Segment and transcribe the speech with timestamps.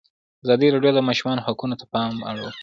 [0.43, 2.53] ازادي راډیو د د ماشومانو حقونه ته پام اړولی.